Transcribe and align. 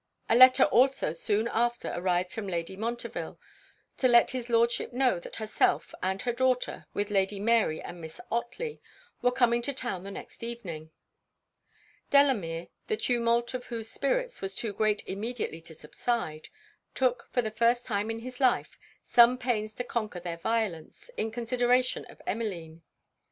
A 0.27 0.35
letter 0.35 0.63
also 0.63 1.13
soon 1.13 1.47
after 1.49 1.93
arrived 1.93 2.31
from 2.31 2.47
Lady 2.47 2.75
Montreville, 2.75 3.39
to 3.97 4.07
let 4.07 4.31
his 4.31 4.49
Lordship 4.49 4.91
know 4.91 5.19
that 5.19 5.35
herself 5.35 5.93
and 6.01 6.19
her 6.23 6.33
daughter, 6.33 6.87
with 6.91 7.11
Lady 7.11 7.39
Mary 7.39 7.79
and 7.83 8.01
Miss 8.01 8.19
Otley, 8.31 8.81
were 9.21 9.29
coming 9.31 9.61
to 9.61 9.73
town 9.73 10.01
the 10.03 10.09
next 10.09 10.41
evening. 10.41 10.89
Delamere, 12.09 12.69
the 12.87 12.97
tumult 12.97 13.53
of 13.53 13.67
whose 13.67 13.91
spirits 13.91 14.41
was 14.41 14.55
too 14.55 14.73
great 14.73 15.05
immediately 15.07 15.61
to 15.61 15.75
subside, 15.75 16.49
took, 16.95 17.27
for 17.31 17.43
the 17.43 17.51
first 17.51 17.85
time 17.85 18.09
in 18.09 18.17
his 18.21 18.39
life, 18.39 18.79
some 19.07 19.37
pains 19.37 19.71
to 19.75 19.83
conquer 19.83 20.19
their 20.19 20.37
violence, 20.37 21.11
in 21.15 21.29
consideration 21.29 22.05
of 22.05 22.19
Emmeline. 22.25 22.81